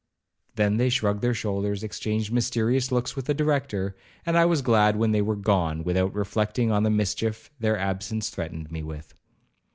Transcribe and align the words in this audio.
Then 0.55 0.77
they 0.77 0.89
shrugged 0.89 1.21
their 1.21 1.35
shoulders, 1.35 1.83
exchanged 1.83 2.33
mysterious 2.33 2.91
looks 2.91 3.15
with 3.15 3.25
the 3.25 3.35
Director, 3.35 3.95
and 4.25 4.35
I 4.35 4.45
was 4.45 4.63
glad 4.63 4.95
when 4.95 5.11
they 5.11 5.21
were 5.21 5.35
gone, 5.35 5.83
without 5.83 6.15
reflecting 6.15 6.71
on 6.71 6.81
the 6.81 6.89
mischief 6.89 7.51
their 7.59 7.77
absence 7.77 8.31
threatened 8.31 8.71
me 8.71 8.81
with. 8.81 9.13